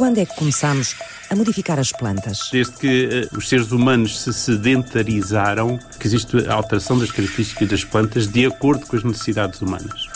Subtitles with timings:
[0.00, 0.96] Quando é que começamos
[1.28, 2.48] a modificar as plantas?
[2.50, 7.84] Desde que uh, os seres humanos se sedentarizaram, que existe a alteração das características das
[7.84, 10.08] plantas de acordo com as necessidades humanas.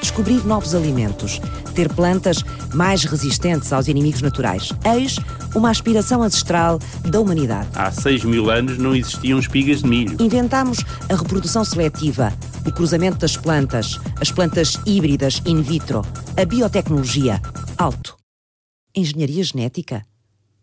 [0.00, 1.40] Descobrir novos alimentos,
[1.72, 2.42] ter plantas
[2.74, 4.72] mais resistentes aos inimigos naturais.
[4.92, 5.16] Eis
[5.54, 7.68] uma aspiração ancestral da humanidade.
[7.76, 10.16] Há 6 mil anos não existiam espigas de milho.
[10.18, 10.78] Inventámos
[11.08, 12.32] a reprodução seletiva,
[12.66, 16.02] o cruzamento das plantas, as plantas híbridas in vitro,
[16.36, 17.40] a biotecnologia.
[17.78, 18.16] Alto.
[18.94, 20.04] Engenharia genética.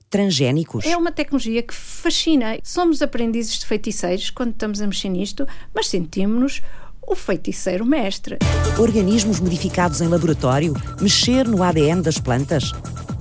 [0.09, 0.85] Transgénicos.
[0.85, 2.57] É uma tecnologia que fascina.
[2.63, 6.61] Somos aprendizes de feiticeiros quando estamos a mexer nisto, mas sentimos-nos
[7.05, 8.37] o feiticeiro mestre.
[8.77, 12.71] Organismos modificados em laboratório, mexer no ADN das plantas.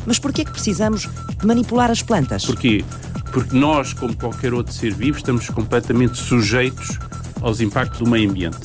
[0.05, 1.09] Mas por que é que precisamos
[1.39, 2.45] de manipular as plantas?
[2.45, 2.85] Porquê?
[3.33, 6.99] Porque nós, como qualquer outro ser vivo, estamos completamente sujeitos
[7.41, 8.59] aos impactos do meio ambiente.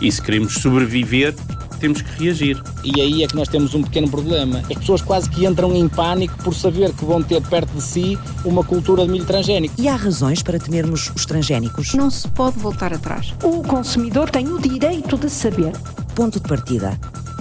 [0.00, 1.34] E se queremos sobreviver,
[1.82, 2.62] temos que reagir.
[2.84, 4.60] E aí é que nós temos um pequeno problema.
[4.70, 8.16] As pessoas quase que entram em pânico por saber que vão ter perto de si
[8.44, 9.74] uma cultura de milho transgénico.
[9.76, 11.92] E há razões para temermos os transgénicos?
[11.94, 13.34] Não se pode voltar atrás.
[13.42, 15.72] O consumidor tem o direito de saber.
[16.14, 16.98] Ponto de partida.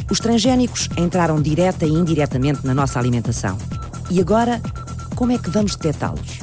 [0.09, 3.57] Os transgénicos entraram direta e indiretamente na nossa alimentação.
[4.09, 4.59] E agora,
[5.15, 6.39] como é que vamos detectá-los?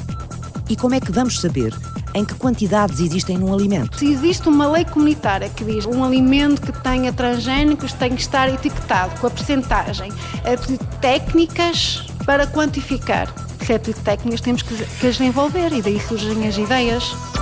[0.71, 1.75] E como é que vamos saber
[2.19, 3.97] em que quantidades existem num alimento.
[3.97, 8.49] Se existe uma lei comunitária que diz um alimento que tenha transgénicos tem que estar
[8.53, 10.13] etiquetado com a percentagem,
[10.57, 13.33] preciso técnicas para quantificar.
[13.65, 17.38] Se é técnicas, temos que as desenvolver e daí surgem as ideias.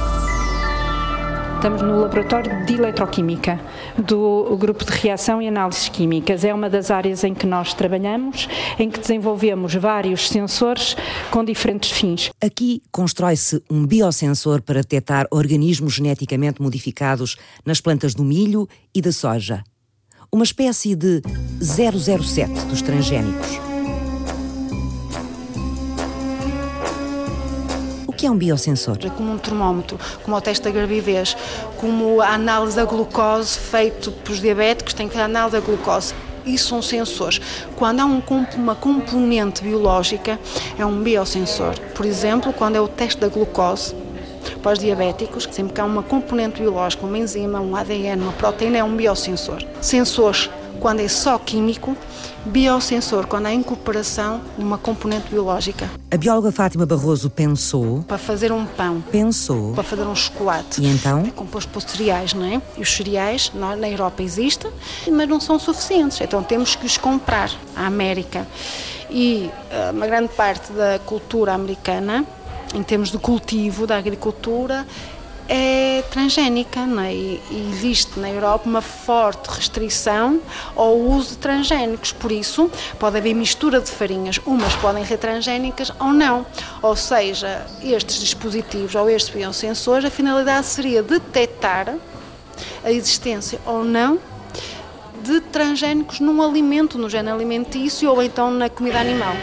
[1.67, 3.61] Estamos no laboratório de eletroquímica
[3.99, 6.45] do grupo de reação e análises químicas.
[6.45, 10.97] É uma das áreas em que nós trabalhamos, em que desenvolvemos vários sensores
[11.29, 12.31] com diferentes fins.
[12.41, 19.11] Aqui constrói-se um biosensor para detectar organismos geneticamente modificados nas plantas do milho e da
[19.11, 19.65] soja.
[20.31, 21.21] Uma espécie de
[21.61, 23.76] 007 dos transgénicos.
[28.17, 28.97] Que é um biosensor?
[29.05, 31.37] É como um termómetro, como o teste da gravidez,
[31.77, 36.15] como a análise da glucose feito pelos diabéticos, tem que a análise da glucose
[36.47, 37.41] isso são sensores.
[37.75, 38.23] Quando há um,
[38.55, 40.39] uma componente biológica,
[40.79, 41.75] é um biosensor.
[41.93, 43.95] Por exemplo, quando é o teste da glucose,
[44.63, 48.79] para os diabéticos, sempre que há uma componente biológica, uma enzima, um ADN, uma proteína,
[48.79, 49.63] é um biosensor.
[49.81, 51.97] Sensores, quando é só químico,
[52.45, 55.91] biosensor, quando há incorporação de uma componente biológica.
[56.11, 58.05] A bióloga Fátima Barroso pensou.
[58.07, 59.03] Para fazer um pão.
[59.11, 59.73] Pensou.
[59.75, 60.81] Para fazer um chocolate.
[60.81, 61.25] E então?
[61.27, 62.63] É composto por cereais, não é?
[62.77, 64.71] E os cereais na Europa existem,
[65.11, 66.21] mas não são suficientes.
[66.21, 68.47] Então temos que os comprar à América.
[69.11, 72.25] E eh, uma grande parte da cultura americana,
[72.75, 74.87] em termos de cultivo, da agricultura,
[75.49, 77.15] é transgénica é?
[77.15, 77.41] e
[77.73, 80.41] existe na Europa uma forte restrição
[80.75, 85.93] ao uso de transgénicos, por isso pode haver mistura de farinhas, umas podem ser transgénicas
[86.01, 86.47] ou não,
[86.83, 91.95] ou seja, estes dispositivos ou estes biosensores, a finalidade seria detectar
[92.85, 94.19] a existência ou não
[95.23, 99.35] de transgénicos num alimento, no género alimentício ou então na comida animal.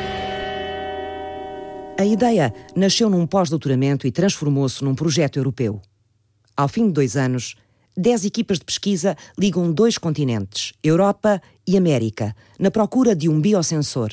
[1.98, 5.82] A ideia nasceu num pós-doutoramento e transformou-se num projeto europeu.
[6.56, 7.56] Ao fim de dois anos,
[7.98, 14.12] dez equipas de pesquisa ligam dois continentes, Europa e América, na procura de um biosensor.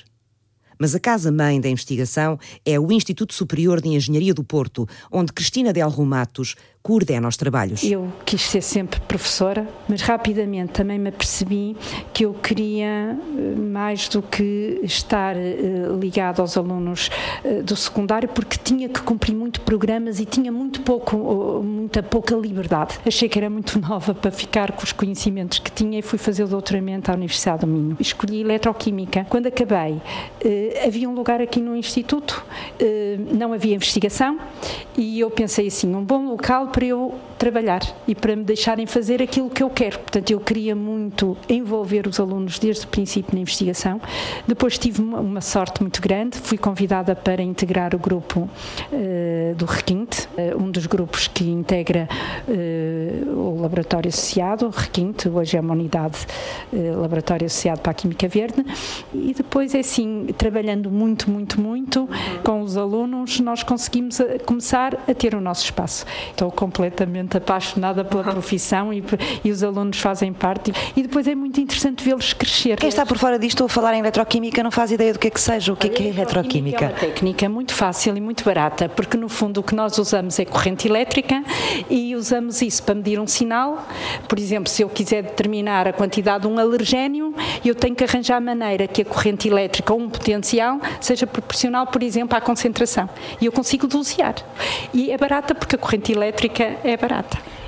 [0.79, 5.71] Mas a casa-mãe da investigação é o Instituto Superior de Engenharia do Porto, onde Cristina
[5.71, 7.83] Del Rumatos coordena os trabalhos.
[7.83, 11.77] Eu quis ser sempre professora, mas rapidamente também me apercebi
[12.13, 13.17] que eu queria eh,
[13.57, 17.11] mais do que estar uh, ligado aos alunos
[17.45, 21.17] uh, do secundário, porque tinha que cumprir muito programas e tinha muito pouco,
[21.63, 22.99] muita pouca liberdade.
[23.07, 26.45] Achei que era muito nova para ficar com os conhecimentos que tinha e fui fazer
[26.45, 27.97] o doutoramento à Universidade do Minho.
[28.01, 29.27] Escolhi eletroquímica.
[29.29, 30.01] Quando acabei,
[30.87, 32.45] havia um lugar aqui no Instituto,
[32.79, 34.39] eh, não havia investigação
[34.97, 39.49] e eu pensei assim, um bom local eu trabalhar e para me deixarem fazer aquilo
[39.49, 39.99] que eu quero.
[39.99, 43.99] Portanto, eu queria muito envolver os alunos desde o princípio na investigação.
[44.47, 50.29] Depois tive uma sorte muito grande, fui convidada para integrar o grupo uh, do Requinte,
[50.37, 52.07] uh, um dos grupos que integra
[52.47, 56.19] uh, o laboratório associado, o Requinte, hoje é uma unidade
[56.73, 58.63] laboratório associado para a Química Verde,
[59.15, 62.09] e depois é assim, trabalhando muito, muito, muito
[62.45, 66.05] com os alunos, nós conseguimos a, começar a ter o nosso espaço.
[66.31, 69.03] Estou completamente absolutamente apaixonada pela profissão e,
[69.45, 70.73] e os alunos fazem parte.
[70.97, 72.77] E depois é muito interessante vê-los crescer.
[72.77, 75.29] Quem está por fora disto, estou a falar em eletroquímica, não faz ideia do que
[75.29, 75.73] é que seja.
[75.73, 76.85] O que é que é eletroquímica?
[76.85, 80.39] É uma técnica muito fácil e muito barata, porque no fundo o que nós usamos
[80.39, 81.43] é corrente elétrica
[81.89, 83.87] e usamos isso para medir um sinal.
[84.29, 87.35] Por exemplo, se eu quiser determinar a quantidade de um alergénio,
[87.65, 91.87] eu tenho que arranjar a maneira que a corrente elétrica ou um potencial seja proporcional,
[91.87, 93.09] por exemplo, à concentração.
[93.41, 94.35] E eu consigo dosear.
[94.95, 97.20] E é barata porque a corrente elétrica é barata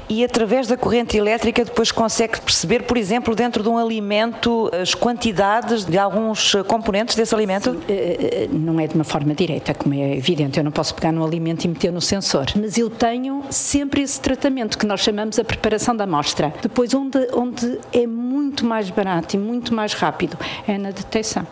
[0.08, 4.94] e através da corrente elétrica depois consegue perceber, por exemplo, dentro de um alimento, as
[4.94, 7.72] quantidades de alguns componentes desse alimento?
[7.72, 10.94] Sim, eh, eh, não é de uma forma direta, como é evidente, eu não posso
[10.94, 15.00] pegar no alimento e meter no sensor, mas eu tenho sempre esse tratamento que nós
[15.00, 16.52] chamamos a preparação da amostra.
[16.60, 21.46] Depois, onde, onde é muito mais barato e muito mais rápido, é na detecção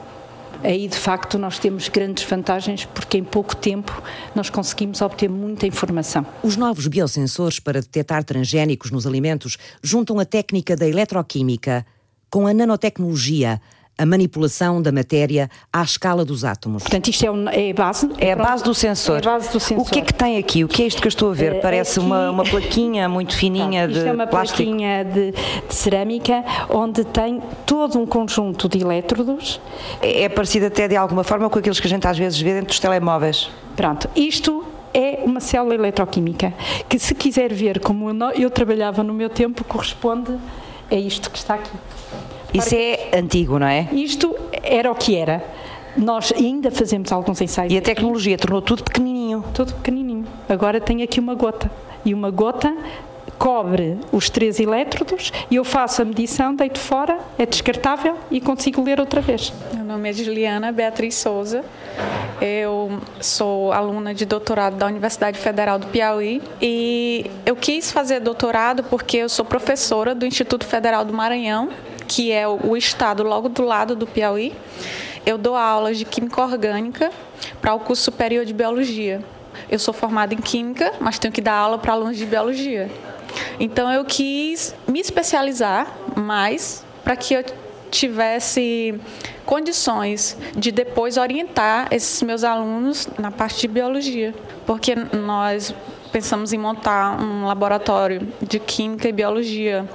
[0.62, 4.02] aí de facto nós temos grandes vantagens porque em pouco tempo
[4.34, 6.26] nós conseguimos obter muita informação.
[6.42, 11.84] Os novos biosensores para detectar transgénicos nos alimentos juntam a técnica da eletroquímica
[12.30, 13.60] com a nanotecnologia
[14.00, 16.82] a manipulação da matéria à escala dos átomos.
[16.82, 18.10] Portanto, isto é, é a base?
[18.16, 19.16] É a base do sensor.
[19.16, 19.86] É a base do sensor.
[19.86, 20.64] O que é que tem aqui?
[20.64, 21.56] O que é isto que eu estou a ver?
[21.56, 22.06] Eh, Parece aqui...
[22.06, 23.98] uma, uma plaquinha muito fininha de plástico.
[23.98, 24.56] Isto é uma plástico.
[24.62, 29.60] plaquinha de, de, cerâmica onde tem todo um conjunto de elétrodos.
[30.00, 32.54] É, é parecido até de alguma forma com aqueles que a gente às vezes vê
[32.54, 33.50] dentro dos telemóveis.
[33.76, 34.64] Pronto, isto
[34.94, 36.54] é uma célula eletroquímica
[36.88, 40.38] que se quiser ver como eu trabalhava no meu tempo corresponde
[40.90, 41.70] a isto que está aqui.
[42.52, 43.88] Isso é antigo, não é?
[43.92, 45.42] Isto era o que era.
[45.96, 47.72] Nós ainda fazemos alguns ensaios.
[47.72, 49.44] E a tecnologia tornou tudo pequenininho.
[49.54, 50.26] Tudo pequenininho.
[50.48, 51.70] Agora tem aqui uma gota.
[52.04, 52.74] E uma gota
[53.38, 58.82] cobre os três elétrodos e eu faço a medição, deito fora, é descartável e consigo
[58.82, 59.50] ler outra vez.
[59.72, 61.64] Meu nome é Juliana Beatriz Souza.
[62.38, 68.84] Eu sou aluna de doutorado da Universidade Federal do Piauí e eu quis fazer doutorado
[68.84, 71.70] porque eu sou professora do Instituto Federal do Maranhão
[72.10, 74.52] que é o estado logo do lado do Piauí.
[75.24, 77.12] Eu dou aulas de Química Orgânica
[77.62, 79.24] para o curso superior de Biologia.
[79.70, 82.90] Eu sou formada em Química, mas tenho que dar aula para alunos de Biologia.
[83.60, 85.86] Então eu quis me especializar
[86.16, 87.44] mais para que eu
[87.92, 89.00] tivesse
[89.46, 94.34] condições de depois orientar esses meus alunos na parte de biologia,
[94.66, 95.72] porque nós
[96.10, 99.88] pensamos em montar um laboratório de química e biologia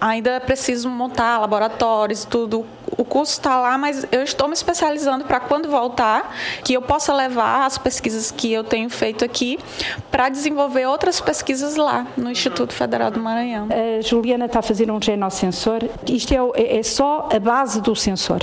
[0.00, 2.66] ainda é preciso montar laboratórios, tudo.
[2.96, 7.12] O curso está lá, mas eu estou me especializando para quando voltar, que eu possa
[7.12, 9.58] levar as pesquisas que eu tenho feito aqui
[10.10, 13.68] para desenvolver outras pesquisas lá no Instituto Federal do Maranhão.
[13.70, 15.80] A Juliana está a fazer um genossensor.
[16.06, 18.40] Isto é, é, é só a base do sensor.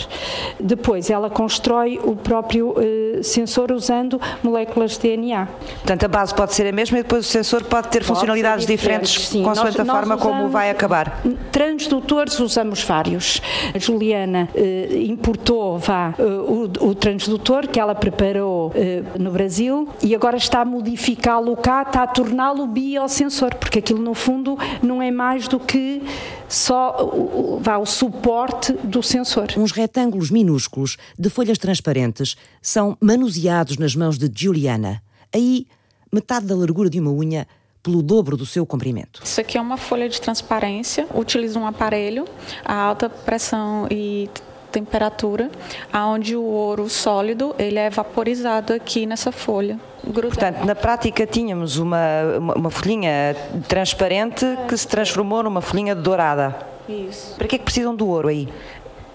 [0.60, 5.48] Depois ela constrói o próprio uh, sensor usando moléculas de DNA.
[5.76, 8.66] Portanto, a base pode ser a mesma e depois o sensor pode ter pode funcionalidades
[8.66, 9.44] diferentes, sim.
[9.44, 11.22] consoante nós, a forma como vai acabar.
[11.52, 13.42] Transdutores usamos vários.
[13.74, 19.88] A Juliana eh, importou vá, eh, o, o, transdutor que ela preparou eh, no Brasil
[20.02, 25.02] e agora está a modificá-lo cá, está a torná-lo biosensor, porque aquilo no fundo não
[25.02, 26.02] é mais do que
[26.48, 29.48] só vá, o suporte do sensor.
[29.58, 35.02] Uns retângulos minúsculos de folhas transparentes são manuseados nas mãos de Juliana.
[35.34, 35.68] Aí,
[36.12, 37.48] metade da largura de uma unha
[37.86, 39.22] pelo dobro do seu comprimento.
[39.24, 41.06] Isso aqui é uma folha de transparência.
[41.14, 42.26] Utiliza um aparelho
[42.66, 44.28] a alta pressão e
[44.72, 45.52] temperatura,
[45.94, 49.80] aonde o ouro sólido ele é vaporizado aqui nessa folha.
[50.04, 50.36] Grudado.
[50.36, 51.98] Portanto, na prática tínhamos uma,
[52.40, 53.36] uma, uma folhinha
[53.68, 56.56] transparente que se transformou numa folhinha dourada.
[56.90, 57.36] Isso.
[57.38, 58.50] Para que é que precisam do ouro aí?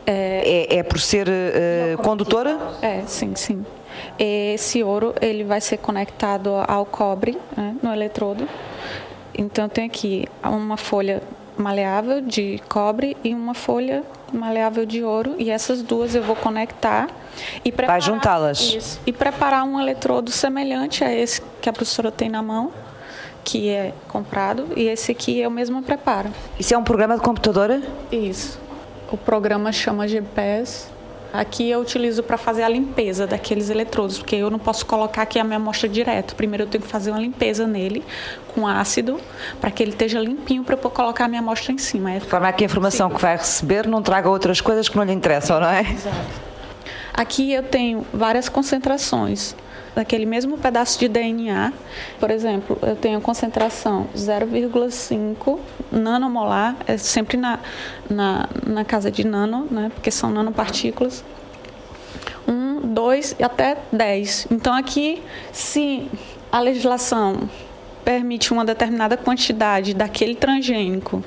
[0.06, 2.58] É, é, é por ser uh, condutora?
[2.80, 3.64] É, sim, sim.
[4.18, 8.48] Esse ouro ele vai ser conectado ao cobre né, no eletrodo.
[9.36, 11.22] Então tem aqui uma folha
[11.56, 14.02] maleável de cobre e uma folha
[14.32, 17.08] maleável de ouro e essas duas eu vou conectar
[17.64, 22.28] e preparar, vai juntá-las e preparar um eletrodo semelhante a esse que a professora tem
[22.28, 22.72] na mão
[23.44, 26.30] que é comprado e esse aqui eu mesma preparo.
[26.58, 27.82] Isso é um programa de computadora?
[28.12, 28.58] Isso.
[29.10, 30.88] O programa chama GPS
[31.32, 35.38] Aqui eu utilizo para fazer a limpeza daqueles eletrodos, porque eu não posso colocar aqui
[35.38, 36.34] a minha amostra direto.
[36.34, 38.04] Primeiro eu tenho que fazer uma limpeza nele
[38.54, 39.20] com ácido,
[39.60, 42.12] para que ele esteja limpinho para eu colocar a minha amostra em cima.
[42.18, 43.14] De forma que a informação Sim.
[43.14, 45.82] que vai receber não traga outras coisas que não lhe interessam, não é?
[45.82, 46.16] Exato.
[47.14, 49.54] Aqui eu tenho várias concentrações
[49.94, 51.72] daquele mesmo pedaço de DNA.
[52.18, 55.58] Por exemplo, eu tenho concentração 0,5
[55.90, 57.58] nanomolar, é sempre na,
[58.08, 61.24] na, na casa de nano, né, porque são nanopartículas.
[62.46, 64.48] 1, 2 e até 10.
[64.50, 66.08] Então aqui, se
[66.50, 67.48] a legislação
[68.04, 71.22] permite uma determinada quantidade daquele transgênico,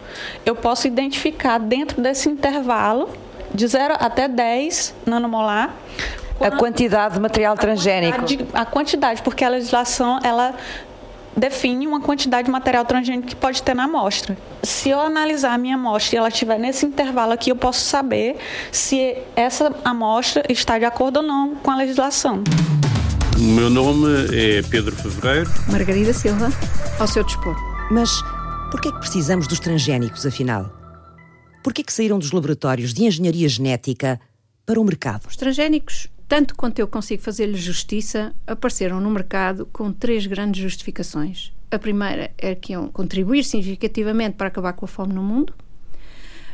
[0.45, 3.09] eu posso identificar dentro desse intervalo
[3.53, 5.73] de 0 até 10 nanomolar
[6.39, 8.15] a quantidade de material transgênico.
[8.15, 10.55] A quantidade, a quantidade, porque a legislação ela
[11.35, 14.37] define uma quantidade de material transgênico que pode ter na amostra.
[14.61, 18.37] Se eu analisar a minha amostra e ela estiver nesse intervalo aqui, eu posso saber
[18.71, 22.43] se essa amostra está de acordo ou não com a legislação.
[23.37, 25.49] O meu nome é Pedro Fevereiro.
[25.67, 26.51] Margarida Silva,
[26.99, 27.55] ao seu dispor.
[27.91, 28.21] Mas
[28.69, 30.71] por que é que precisamos dos transgénicos, afinal?
[31.63, 34.19] Por que é que saíram dos laboratórios de engenharia genética
[34.65, 35.27] para o mercado?
[35.27, 41.53] Os transgénicos tanto quanto eu consigo fazer-lhe justiça, apareceram no mercado com três grandes justificações.
[41.69, 45.53] A primeira é que iam contribuir significativamente para acabar com a fome no mundo.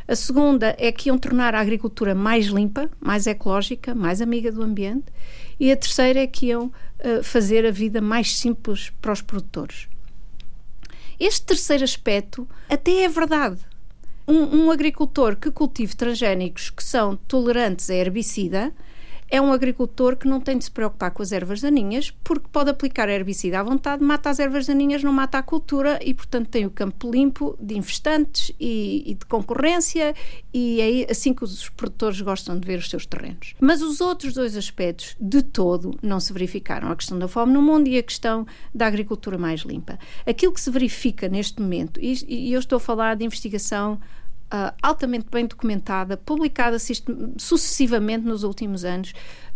[0.06, 4.62] A segunda é que iam tornar a agricultura mais limpa, mais ecológica, mais amiga do
[4.62, 5.06] ambiente.
[5.58, 9.88] E a terceira é que iam uh, fazer a vida mais simples para os produtores.
[11.18, 13.56] Este terceiro aspecto até é verdade.
[14.28, 18.74] Um, um agricultor que cultive transgénicos que são tolerantes a herbicida
[19.30, 22.70] é um agricultor que não tem de se preocupar com as ervas daninhas, porque pode
[22.70, 26.66] aplicar herbicida à vontade, mata as ervas daninhas, não mata a cultura e, portanto, tem
[26.66, 30.14] o campo limpo de infestantes e, e de concorrência,
[30.52, 33.54] e é assim que os produtores gostam de ver os seus terrenos.
[33.60, 37.62] Mas os outros dois aspectos, de todo, não se verificaram: a questão da fome no
[37.62, 39.98] mundo e a questão da agricultura mais limpa.
[40.26, 44.00] Aquilo que se verifica neste momento, e, e eu estou a falar de investigação
[44.52, 46.76] uh, altamente bem documentada, publicada
[47.36, 49.12] sucessivamente nos últimos anos,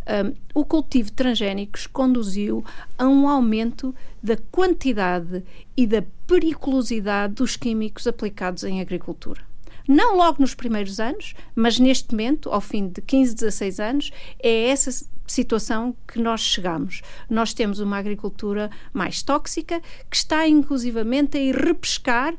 [0.06, 2.64] um, o cultivo de transgénicos conduziu
[2.98, 5.42] a um aumento da quantidade
[5.76, 9.40] e da periculosidade dos químicos aplicados em agricultura.
[9.86, 14.10] Não logo nos primeiros anos, mas neste momento, ao fim de 15, 16 anos,
[14.42, 14.90] é essa
[15.26, 17.02] situação que nós chegamos.
[17.28, 22.34] Nós temos uma agricultura mais tóxica que está inclusivamente a ir repescar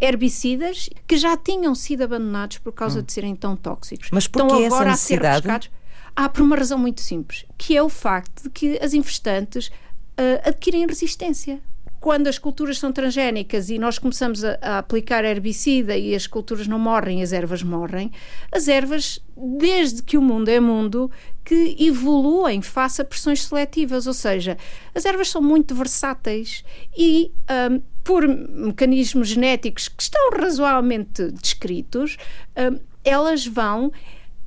[0.00, 3.02] herbicidas que já tinham sido abandonados por causa hum.
[3.02, 4.08] de serem tão tóxicos.
[4.12, 5.70] Mas por que essa necessidade?
[6.14, 10.48] Há por uma razão muito simples, que é o facto de que as infestantes uh,
[10.48, 11.60] adquirem resistência.
[12.00, 16.66] Quando as culturas são transgénicas e nós começamos a, a, aplicar herbicida e as culturas
[16.66, 18.10] não morrem, as ervas morrem,
[18.50, 21.10] as ervas, desde que o mundo é mundo,
[21.44, 24.58] que evoluem face a pressões seletivas, ou seja,
[24.92, 26.64] as ervas são muito versáteis
[26.96, 27.30] e
[27.70, 32.16] um, por mecanismos genéticos que estão razoavelmente descritos,
[32.56, 33.92] um, elas vão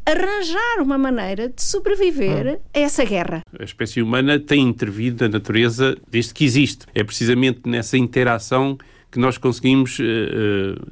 [0.06, 2.78] arranjar uma maneira de sobreviver ah.
[2.78, 3.42] a essa guerra.
[3.58, 6.86] A espécie humana tem intervido na natureza desde que existe.
[6.94, 8.78] É precisamente nessa interação
[9.12, 10.04] que nós conseguimos uh,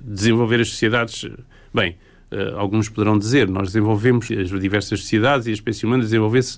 [0.01, 1.29] desenvolver as sociedades.
[1.74, 1.96] Bem,
[2.32, 6.58] uh, alguns poderão dizer, nós desenvolvemos as diversas sociedades e a espécie humana desenvolveu-se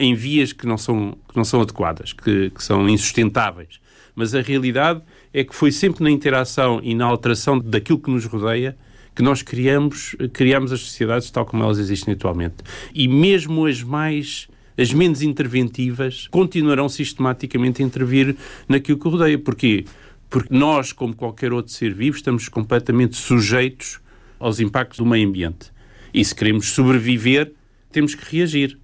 [0.00, 3.78] em vias que não são, que não são adequadas, que, que são insustentáveis.
[4.16, 5.02] Mas a realidade
[5.34, 8.76] é que foi sempre na interação e na alteração daquilo que nos rodeia
[9.14, 12.56] que nós criamos, criamos as sociedades tal como elas existem atualmente.
[12.94, 18.36] E mesmo as mais as menos interventivas continuarão sistematicamente a intervir
[18.68, 19.38] naquilo que rodeia.
[19.38, 19.84] Porquê?
[20.28, 24.00] Porque nós, como qualquer outro ser vivo, estamos completamente sujeitos
[24.38, 25.72] aos impactos do meio ambiente.
[26.12, 27.52] E se queremos sobreviver,
[27.92, 28.76] temos que reagir.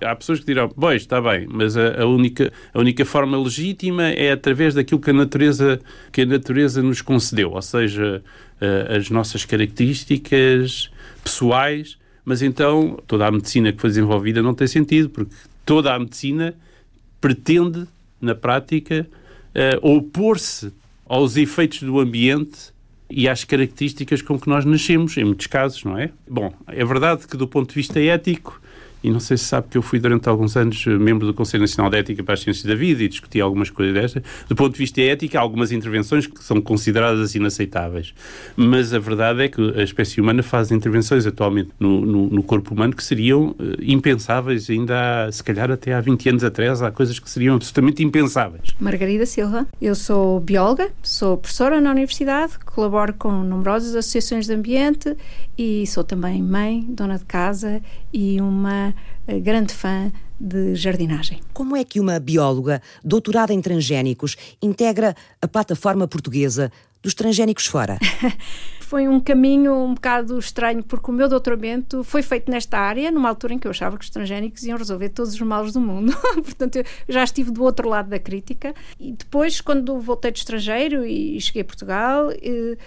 [0.00, 4.04] Há pessoas que dirão, pois, está bem, mas a, a, única, a única forma legítima
[4.04, 5.80] é através daquilo que a natureza,
[6.12, 8.22] que a natureza nos concedeu, ou seja,
[8.60, 10.90] uh, as nossas características
[11.24, 15.34] pessoais, mas então toda a medicina que foi desenvolvida não tem sentido, porque
[15.66, 16.54] toda a medicina
[17.20, 17.86] pretende,
[18.20, 19.04] na prática,
[19.82, 20.72] uh, opor-se
[21.08, 22.72] aos efeitos do ambiente
[23.10, 26.10] e às características com que nós nascemos, em muitos casos, não é?
[26.28, 28.60] Bom, é verdade que do ponto de vista ético,
[29.02, 31.62] e não sei se sabe que eu fui durante alguns anos eh, membro do Conselho
[31.62, 34.22] Nacional de Ética para as Ciências da Vida e discuti algumas coisas destas.
[34.48, 38.14] Do ponto de vista ético, há algumas intervenções que são consideradas inaceitáveis.
[38.56, 42.74] Mas a verdade é que a espécie humana faz intervenções atualmente no, no, no corpo
[42.74, 46.90] humano que seriam uh, impensáveis ainda há, se calhar até há 20 anos atrás, há
[46.90, 48.74] coisas que seriam absolutamente impensáveis.
[48.80, 55.16] Margarida Silva, eu sou bióloga, sou professora na universidade, colaboro com numerosas associações de ambiente
[55.56, 57.80] e sou também mãe, dona de casa
[58.12, 58.87] e uma
[59.26, 61.40] eh, grande fã de jardinagem.
[61.52, 66.70] Como é que uma bióloga doutorada em transgénicos integra a plataforma portuguesa
[67.02, 67.98] dos transgénicos fora?
[68.88, 73.28] foi um caminho um bocado estranho, porque o meu doutoramento foi feito nesta área, numa
[73.28, 76.16] altura em que eu achava que os transgénicos iam resolver todos os males do mundo.
[76.42, 78.74] Portanto, eu já estive do outro lado da crítica.
[78.98, 82.78] E depois, quando voltei do estrangeiro e cheguei a Portugal, eh,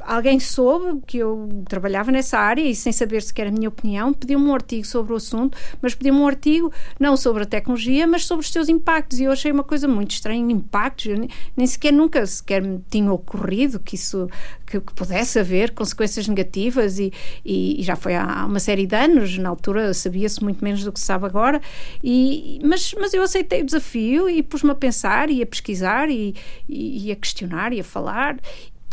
[0.00, 4.46] alguém soube que eu trabalhava nessa área e sem saber sequer a minha opinião, pediu-me
[4.46, 8.44] um artigo sobre o assunto, mas pediu-me um artigo não sobre a tecnologia, mas sobre
[8.44, 9.18] os seus impactos.
[9.18, 11.06] E eu achei uma coisa muito estranha, impactos.
[11.06, 14.28] Nem, nem sequer nunca sequer me tinha ocorrido que isso
[14.66, 17.12] que, que pudesse haver consequências negativas e,
[17.44, 20.92] e, e, já foi há uma série de anos, na altura sabia-se muito menos do
[20.92, 21.60] que se sabe agora,
[22.02, 26.34] e, mas, mas eu aceitei o desafio e pus-me a pensar e a pesquisar e,
[26.68, 28.38] e, e a questionar e a falar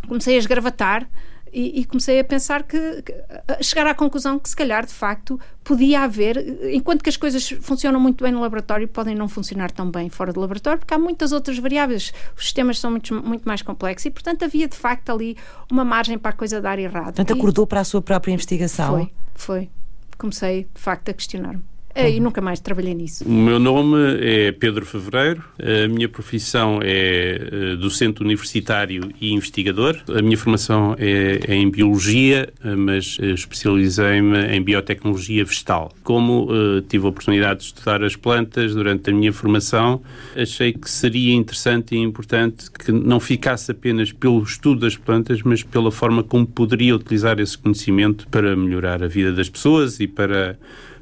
[0.07, 1.07] comecei a esgravatar
[1.53, 3.13] e, e, comecei a pensar que, que,
[3.47, 6.37] a chegar à conclusão que se calhar de facto podia haver,
[6.73, 10.31] enquanto que as coisas funcionam muito bem no laboratório, podem não funcionar tão bem fora
[10.31, 14.11] do laboratório, porque há muitas outras variáveis, os sistemas são muito, muito mais complexos e
[14.11, 15.35] portanto havia de facto ali
[15.69, 17.15] uma margem para a coisa dar errado.
[17.15, 18.93] Portanto, acordou para a sua própria investigação?
[18.93, 19.69] Foi, foi.
[20.17, 21.63] Comecei de facto a questionar-me.
[21.95, 23.25] E nunca mais trabalhei nisso.
[23.25, 29.97] O meu nome é Pedro Fevereiro, a minha profissão é eh, docente universitário e investigador.
[30.07, 35.91] A minha formação é, é em Biologia, mas eh, especializei-me em Biotecnologia Vegetal.
[36.03, 40.01] Como uh, tive a oportunidade de estudar as plantas durante a minha formação,
[40.35, 45.63] achei que seria interessante e importante que não ficasse apenas pelo estudo das plantas, mas
[45.63, 50.57] pela forma como poderia utilizar esse conhecimento para melhorar a vida das pessoas e para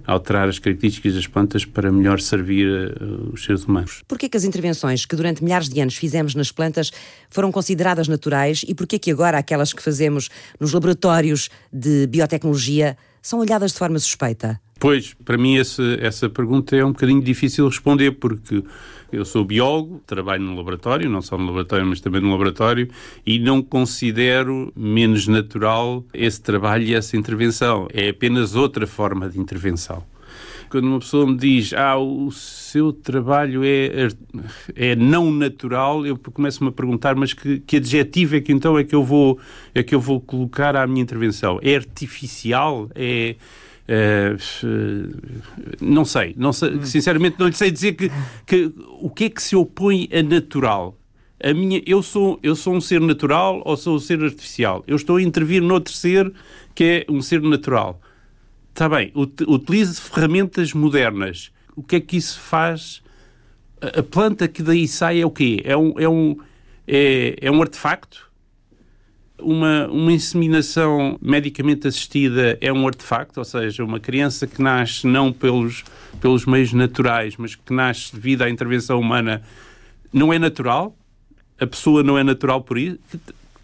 [0.09, 4.01] alterar as características das plantas para melhor servir uh, os seres humanos.
[4.07, 6.91] Porquê que as intervenções que durante milhares de anos fizemos nas plantas
[7.29, 13.39] foram consideradas naturais e porquê que agora aquelas que fazemos nos laboratórios de biotecnologia são
[13.39, 14.59] olhadas de forma suspeita?
[14.79, 18.63] Pois, para mim essa, essa pergunta é um bocadinho difícil de responder, porque
[19.11, 22.89] eu sou biólogo, trabalho no laboratório, não só no laboratório, mas também no laboratório,
[23.25, 27.87] e não considero menos natural esse trabalho e essa intervenção.
[27.93, 30.03] É apenas outra forma de intervenção
[30.69, 34.09] quando uma pessoa me diz ah, o seu trabalho é,
[34.75, 38.83] é não natural, eu começo-me a perguntar, mas que, que adjetivo é que então é
[38.83, 39.39] que eu vou
[39.73, 41.59] é que eu vou colocar à minha intervenção?
[41.61, 42.89] É artificial?
[42.93, 43.35] É
[45.81, 48.11] não sei, não sei, sinceramente não lhe sei dizer que,
[48.45, 50.95] que, o que é que se opõe a natural.
[51.41, 54.83] A minha, eu, sou, eu sou um ser natural ou sou um ser artificial?
[54.85, 56.31] Eu estou a intervir noutro ser
[56.75, 57.99] que é um ser natural.
[58.69, 61.51] Está bem, utilize ferramentas modernas.
[61.75, 63.01] O que é que isso faz?
[63.81, 65.61] A planta que daí sai é o quê?
[65.63, 66.37] É um, é um,
[66.87, 68.28] é, é um artefacto?
[69.41, 75.31] Uma, uma inseminação medicamente assistida é um artefacto, ou seja, uma criança que nasce não
[75.31, 75.83] pelos,
[76.19, 79.41] pelos meios naturais, mas que nasce devido à intervenção humana,
[80.11, 80.95] não é natural?
[81.59, 82.99] A pessoa não é natural por isso?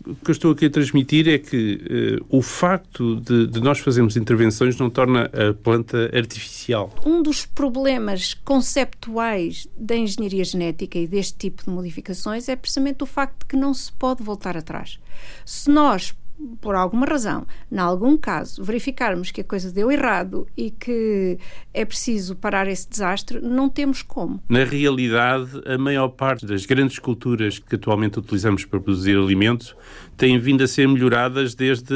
[0.07, 3.79] O que eu estou aqui a transmitir é que uh, o facto de, de, nós
[3.79, 6.93] fazermos intervenções não torna a planta artificial.
[7.05, 13.07] Um dos problemas conceptuais da engenharia genética e deste tipo de modificações é precisamente o
[13.07, 14.99] facto de que não se pode voltar atrás.
[15.43, 16.13] Se nós
[16.59, 21.37] por alguma razão, em algum caso, verificarmos que a coisa deu errado e que
[21.73, 24.41] é preciso parar esse desastre, não temos como.
[24.49, 29.75] Na realidade, a maior parte das grandes culturas que atualmente utilizamos para produzir alimentos
[30.17, 31.93] têm vindo a ser melhoradas desde,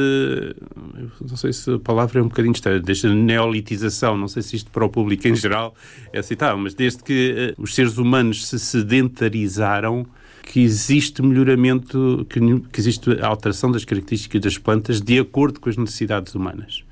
[1.20, 4.56] não sei se a palavra é um bocadinho estranha, desde a neolitização, não sei se
[4.56, 5.74] isto para o público em geral
[6.12, 10.06] é aceitável, mas desde que uh, os seres humanos se sedentarizaram,
[10.50, 15.76] que existe melhoramento, que, que existe alteração das características das plantas de acordo com as
[15.76, 16.82] necessidades humanas.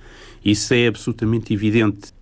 [0.44, 2.12] Isso é absolutamente evidente.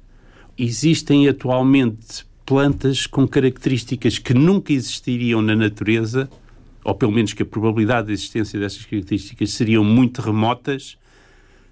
[0.57, 6.27] Existem atualmente plantas com características que nunca existiriam na natureza,
[6.83, 10.97] ou pelo menos que a probabilidade de existência dessas características seriam muito remotas,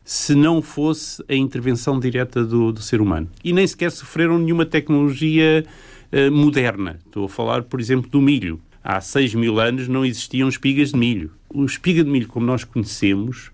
[0.04, 3.30] se não fosse a intervenção direta do, do ser humano.
[3.42, 5.64] E nem sequer sofreram nenhuma tecnologia
[6.12, 7.00] uh, moderna.
[7.06, 10.96] Estou a falar, por exemplo, do milho há 6 mil anos não existiam espigas de
[10.98, 11.32] milho.
[11.48, 13.50] O espiga de milho, como nós conhecemos,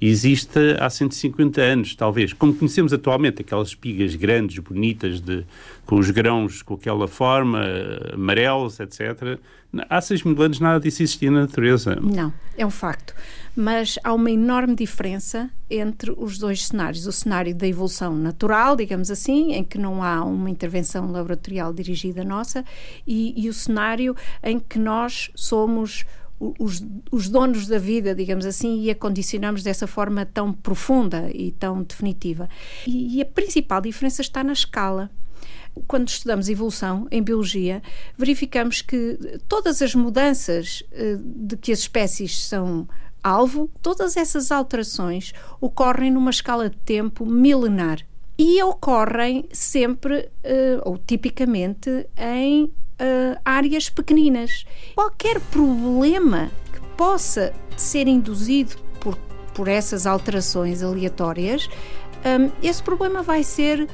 [0.00, 2.34] existe há 150 anos, talvez.
[2.34, 5.44] Como conhecemos atualmente, aquelas espigas grandes, bonitas, de,
[5.86, 7.64] com os grãos com aquela forma,
[8.12, 9.38] amarelos, etc.
[9.88, 11.96] Há 6 mil anos nada disso existia na natureza.
[11.96, 13.14] Não, é um facto.
[13.56, 17.06] Mas há uma enorme diferença entre os dois cenários.
[17.06, 22.24] O cenário da evolução natural, digamos assim, em que não há uma intervenção laboratorial dirigida
[22.24, 22.64] nossa,
[23.06, 26.04] e, e o cenário em que nós somos
[26.38, 31.52] os, os, donos da vida, digamos assim, e a condicionamos dessa forma tão profunda e
[31.52, 32.48] tão definitiva.
[32.86, 35.10] E, e a principal diferença está na escala
[35.86, 37.82] quando estudamos evolução em biologia,
[38.16, 42.88] verificamos que todas as mudanças uh, de que as espécies são
[43.24, 48.00] alvo, todas essas alterações ocorrem numa escala de tempo milenar
[48.38, 54.66] e ocorrem sempre, uh, ou tipicamente, em uh, áreas pequeninas.
[54.94, 59.18] Qualquer problema que possa ser induzido por
[59.54, 61.70] por essas alterações aleatórias,
[62.26, 63.88] um, esse problema vai ser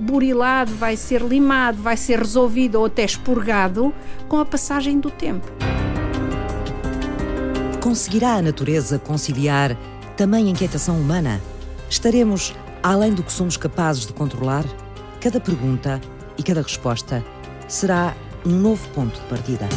[0.00, 3.94] burilado, vai ser limado, vai ser resolvido ou até expurgado
[4.28, 5.46] com a passagem do tempo.
[7.80, 9.76] Conseguirá a natureza conciliar
[10.16, 11.40] tamanha inquietação humana?
[11.88, 14.64] Estaremos além do que somos capazes de controlar?
[15.20, 16.00] Cada pergunta
[16.36, 17.24] e cada resposta
[17.68, 19.68] será um novo ponto de partida.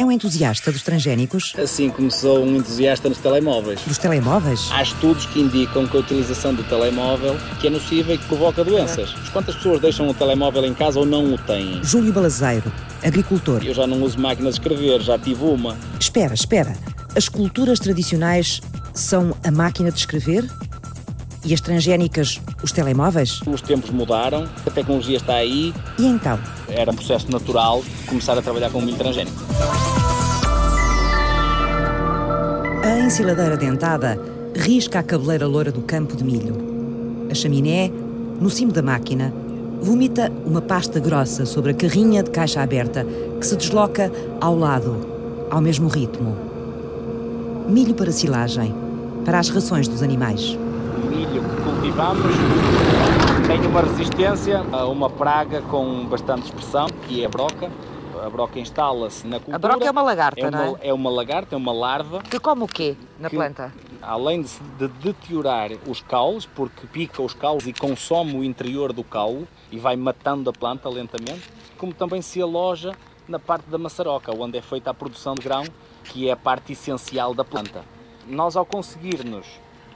[0.00, 1.52] É um entusiasta dos transgénicos?
[1.58, 3.82] Assim como sou um entusiasta nos telemóveis.
[3.82, 4.70] Dos telemóveis?
[4.72, 8.64] Há estudos que indicam que a utilização do telemóvel que é nociva e que provoca
[8.64, 9.12] doenças.
[9.30, 11.84] Quantas pessoas deixam o telemóvel em casa ou não o têm?
[11.84, 12.72] Júlio Balazeiro,
[13.04, 13.62] agricultor.
[13.62, 15.76] Eu já não uso máquinas de escrever, já tive uma.
[16.00, 16.74] Espera, espera.
[17.14, 18.62] As culturas tradicionais
[18.94, 20.48] são a máquina de escrever?
[21.44, 23.40] E as transgénicas, os telemóveis?
[23.46, 25.74] Os tempos mudaram, a tecnologia está aí.
[25.98, 26.38] E então?
[26.68, 29.40] Era um processo natural começar a trabalhar com o milho transgénico.
[32.82, 34.18] A ensiladeira dentada
[34.54, 36.56] risca a cabeleira loura do campo de milho.
[37.30, 37.90] A chaminé,
[38.40, 39.32] no cimo da máquina,
[39.80, 43.06] vomita uma pasta grossa sobre a carrinha de caixa aberta
[43.38, 44.96] que se desloca ao lado,
[45.50, 46.36] ao mesmo ritmo.
[47.68, 48.74] Milho para silagem,
[49.24, 50.58] para as rações dos animais
[51.10, 52.36] milho que cultivamos
[53.46, 57.68] tem uma resistência a uma praga com bastante expressão, que é a broca.
[58.24, 59.56] A broca instala-se na cultura.
[59.56, 60.88] A broca é uma lagarta, é uma, não é?
[60.88, 62.22] É uma lagarta, é uma larva.
[62.22, 63.72] Que come o quê na que, planta?
[64.02, 69.02] Além de, de deteriorar os caules, porque pica os caules e consome o interior do
[69.02, 72.94] caule e vai matando a planta lentamente, como também se aloja
[73.26, 75.64] na parte da maçaroca, onde é feita a produção de grão,
[76.04, 77.84] que é a parte essencial da planta.
[78.26, 79.46] Nós, ao conseguirmos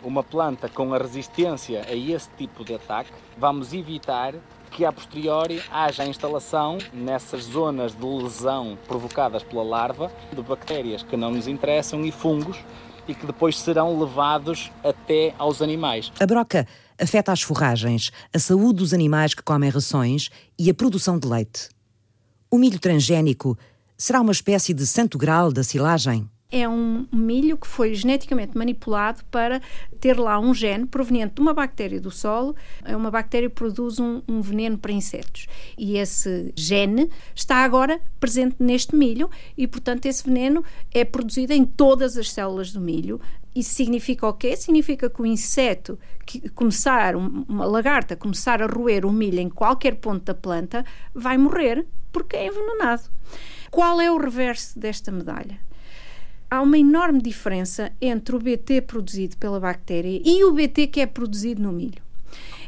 [0.02, 4.34] uma planta com a resistência a esse tipo de ataque, vamos evitar
[4.74, 11.02] que a posteriori haja a instalação nessas zonas de lesão provocadas pela larva de bactérias
[11.04, 12.58] que não nos interessam e fungos
[13.06, 16.10] e que depois serão levados até aos animais.
[16.18, 16.66] A broca
[17.00, 21.68] afeta as forragens, a saúde dos animais que comem rações e a produção de leite.
[22.50, 23.56] O milho transgénico
[23.96, 26.28] será uma espécie de santo grau da silagem?
[26.54, 29.60] É um milho que foi geneticamente manipulado para
[29.98, 32.54] ter lá um gene proveniente de uma bactéria do solo.
[32.84, 35.48] É uma bactéria que produz um, um, veneno para insetos.
[35.76, 40.62] E esse gene está agora presente neste milho e, portanto, esse veneno
[40.92, 43.20] é produzido em todas as células do milho.
[43.52, 44.56] Isso significa o quê?
[44.56, 49.96] Significa que o inseto que começar, uma lagarta, começar a roer o milho em qualquer
[49.96, 53.02] ponto da planta, vai morrer porque é envenenado.
[53.72, 55.58] Qual é o reverso desta medalha?
[56.54, 61.06] Há uma enorme diferença entre o BT produzido pela bactéria e o BT que é
[61.06, 62.02] produzido no milho.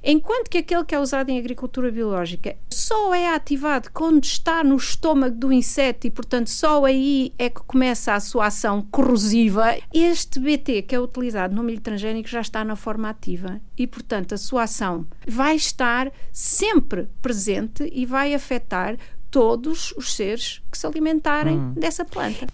[0.08, 4.76] Enquanto que aquele que é usado em agricultura biológica só é ativado quando está no
[4.76, 10.38] estômago do inseto e, portanto, só aí é que começa a sua ação corrosiva, este
[10.38, 14.38] BT que é utilizado no milho transgénico já está na forma ativa e, portanto, a
[14.38, 18.96] sua ação vai estar sempre presente e vai afetar
[19.28, 21.72] todos os seres que se alimentarem hum.
[21.72, 22.46] dessa planta.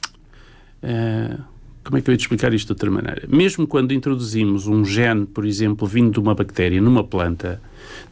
[0.82, 1.52] Uh,
[1.84, 3.26] como é que eu ia te explicar isto de outra maneira?
[3.28, 7.60] Mesmo quando introduzimos um gene, por exemplo, vindo de uma bactéria numa planta,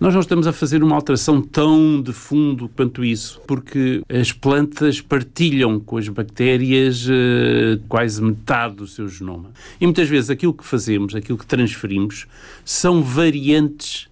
[0.01, 5.01] nós não estamos a fazer uma alteração tão de fundo quanto isso, porque as plantas
[5.01, 9.51] partilham com as bactérias uh, quase metade do seu genoma.
[9.81, 12.27] E muitas vezes aquilo que fazemos, aquilo que transferimos,
[12.65, 14.09] são variantes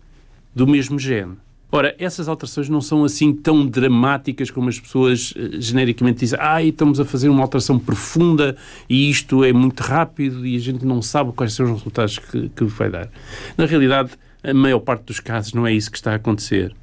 [0.55, 1.37] do mesmo gene.
[1.70, 6.38] Ora, essas alterações não são assim tão dramáticas como as pessoas uh, genericamente dizem.
[6.40, 8.57] Ah, estamos a fazer uma alteração profunda
[8.88, 12.48] e isto é muito rápido e a gente não sabe quais são os resultados que,
[12.48, 13.11] que vai dar.
[13.57, 16.74] Na realidade, a maior parte dos casos não é isso que está a acontecer.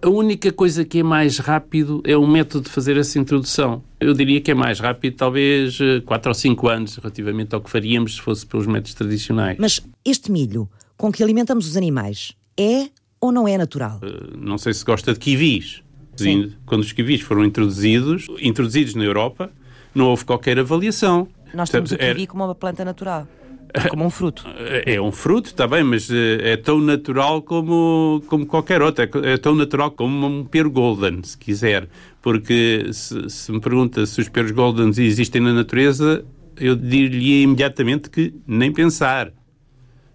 [0.00, 3.82] A única coisa que é mais rápido é o método de fazer essa introdução.
[3.98, 7.68] Eu diria que é mais rápido, talvez 4 eh, ou 5 anos, relativamente ao que
[7.68, 9.56] faríamos se fosse pelos métodos tradicionais.
[9.58, 12.88] Mas este milho com que alimentamos os animais é
[13.20, 14.00] ou não é natural?
[14.02, 15.82] Uh, não sei se gosta de kiwis.
[16.16, 16.52] Sim.
[16.66, 19.50] Quando os kiwis foram introduzidos, introduzidos na Europa,
[19.94, 21.28] não houve qualquer avaliação.
[21.54, 23.26] Nós temos Portanto, o kiwi como uma planta natural.
[23.90, 24.46] Como um fruto.
[24.86, 29.04] É um fruto, está bem, mas eh, é tão natural como, como qualquer outro.
[29.04, 31.86] É, é tão natural como um peru golden, se quiser.
[32.22, 36.24] Porque se, se me pergunta se os peros golden existem na natureza,
[36.56, 39.32] eu diria imediatamente que nem pensar.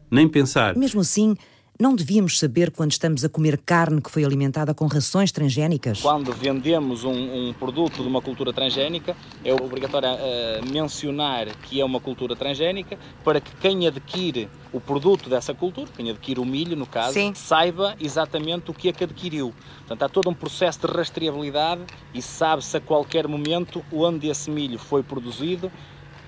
[0.09, 0.75] Nem pensar.
[0.75, 1.35] Mesmo assim,
[1.83, 5.99] Não devíamos saber quando estamos a comer carne que foi alimentada com rações transgénicas?
[5.99, 11.83] Quando vendemos um, um produto de uma cultura transgénica, é obrigatório uh, mencionar que é
[11.83, 16.77] uma cultura transgénica para que quem adquire o produto dessa cultura, quem adquire o milho,
[16.77, 17.33] no caso, Sim.
[17.35, 19.53] saiba exatamente o que é que adquiriu.
[19.79, 21.81] Portanto, há todo um processo de rastreabilidade
[22.13, 25.69] e sabe-se a qualquer momento onde esse milho foi produzido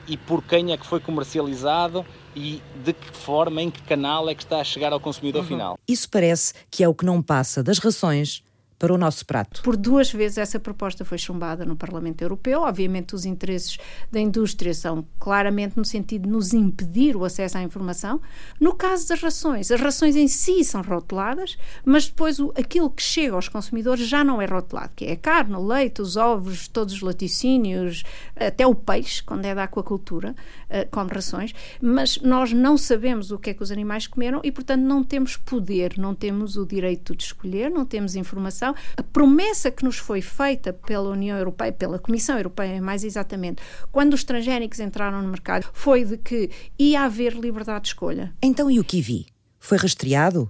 [0.05, 4.35] e por quem é que foi comercializado e de que forma, em que canal é
[4.35, 5.47] que está a chegar ao consumidor uhum.
[5.47, 5.79] final.
[5.87, 8.43] Isso parece que é o que não passa das rações
[8.77, 9.61] para o nosso prato.
[9.61, 12.61] Por duas vezes essa proposta foi chumbada no Parlamento Europeu.
[12.61, 13.77] Obviamente, os interesses
[14.11, 18.21] da indústria são claramente no sentido de nos impedir o acesso à informação.
[18.59, 23.01] No caso das rações, as rações em si são rotuladas, mas depois o, aquilo que
[23.01, 26.67] chega aos consumidores já não é rotulado, que é a carne, o leite, os ovos,
[26.67, 28.03] todos os laticínios,
[28.35, 30.35] até o peixe, quando é da aquacultura,
[30.69, 34.51] uh, come rações, mas nós não sabemos o que é que os animais comeram e,
[34.51, 38.64] portanto, não temos poder, não temos o direito de escolher, não temos informação
[38.97, 44.13] a promessa que nos foi feita pela União Europeia, pela Comissão Europeia, mais exatamente, quando
[44.13, 46.49] os transgénicos entraram no mercado, foi de que
[46.79, 48.33] ia haver liberdade de escolha.
[48.41, 49.27] Então e o kiwi?
[49.59, 50.49] Foi rastreado?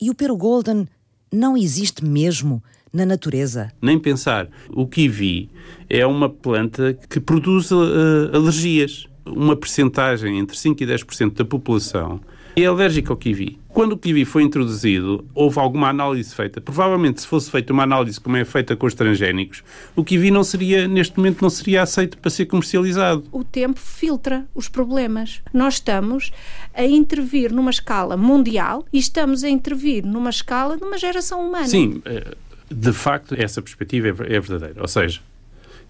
[0.00, 0.86] E o pero golden
[1.32, 3.70] não existe mesmo na natureza?
[3.80, 4.48] Nem pensar.
[4.70, 5.50] O kiwi
[5.88, 9.06] é uma planta que produz uh, alergias.
[9.24, 12.20] Uma percentagem entre 5 e 10% da população
[12.62, 13.58] é alérgica ao kiwi.
[13.68, 16.60] Quando o kiwi foi introduzido, houve alguma análise feita.
[16.60, 19.62] Provavelmente, se fosse feita uma análise como é feita com os transgénicos,
[19.94, 23.24] o kiwi não seria, neste momento, não seria aceito para ser comercializado.
[23.30, 25.40] O tempo filtra os problemas.
[25.52, 26.32] Nós estamos
[26.74, 31.66] a intervir numa escala mundial e estamos a intervir numa escala de uma geração humana.
[31.66, 32.34] Sim, eh,
[32.70, 34.80] de facto, essa perspectiva é, é verdadeira.
[34.80, 35.20] Ou seja,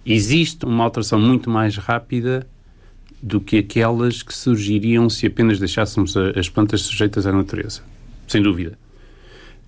[0.05, 2.47] existe uma alteração muito mais rápida
[3.23, 7.83] do que aquelas que surgiriam se apenas deixássemos as plantas sujeitas à natureza.
[8.27, 8.79] Sem dúvida.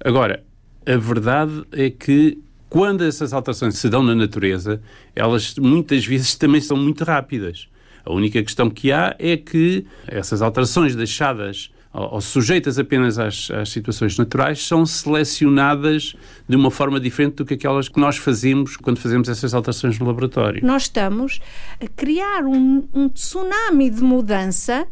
[0.04, 0.42] Agora,
[0.86, 2.38] a verdade é que
[2.68, 4.80] quando essas alterações se dão na natureza,
[5.14, 7.68] elas muitas vezes também são muito rápidas.
[8.04, 13.68] A única questão que há é que essas alterações deixadas ou, sujeitas apenas às, às,
[13.68, 16.16] situações naturais, são selecionadas
[16.48, 20.06] de uma forma diferente do que aquelas que nós fazemos quando fazemos essas alterações no
[20.06, 20.64] laboratório.
[20.64, 21.40] Nós estamos
[21.80, 24.86] a criar um, um tsunami de mudança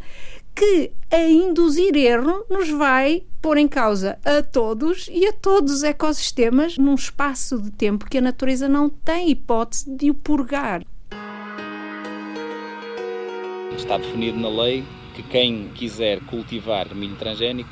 [0.55, 5.83] que, a induzir erro, nos vai pôr em causa a todos e a todos os
[5.83, 10.85] ecossistemas num espaço de tempo que a natureza não tem hipótese de o purgar.
[13.75, 14.85] Está definido na lei
[15.15, 17.71] que quem quiser cultivar milho transgénico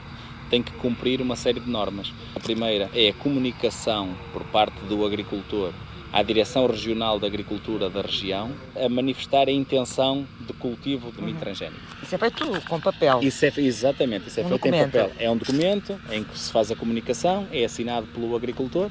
[0.50, 2.12] tem que cumprir uma série de normas.
[2.34, 5.72] A primeira é a comunicação por parte do agricultor
[6.12, 11.34] à Direção Regional da Agricultura da região a manifestar a intenção de cultivo de milho
[11.34, 11.40] uhum.
[11.40, 11.80] transgénico.
[12.02, 13.20] Isso é feito com papel?
[13.22, 14.88] Isso é, exatamente, isso é um feito documento.
[14.88, 15.12] em papel.
[15.18, 18.90] É um documento em que se faz a comunicação, é assinado pelo agricultor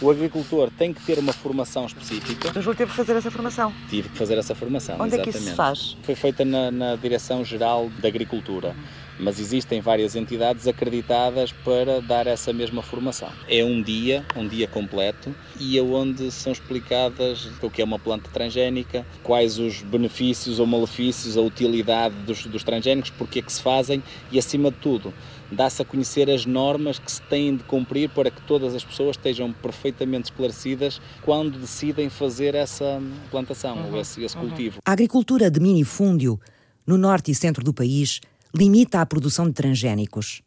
[0.00, 2.52] o agricultor tem que ter uma formação específica.
[2.52, 3.72] Tu Júlio teve que fazer essa formação?
[3.88, 5.28] Tive que fazer essa formação, Onde exatamente.
[5.28, 5.96] é que isso se faz?
[6.02, 8.74] Foi feita na, na Direção-Geral da Agricultura.
[9.18, 13.30] Mas existem várias entidades acreditadas para dar essa mesma formação.
[13.48, 17.98] É um dia, um dia completo, e é onde são explicadas o que é uma
[17.98, 23.52] planta transgénica, quais os benefícios ou malefícios, a utilidade dos, dos transgénicos, porque é que
[23.52, 25.12] se fazem e, acima de tudo,
[25.50, 29.16] dá-se a conhecer as normas que se têm de cumprir para que todas as pessoas
[29.16, 33.00] estejam perfeitamente esclarecidas quando decidem fazer essa
[33.30, 34.48] plantação uhum, ou esse, esse uhum.
[34.48, 34.78] cultivo.
[34.84, 36.38] A agricultura de minifúndio,
[36.86, 38.20] no norte e centro do país,
[38.58, 40.42] limita a produção de transgénicos.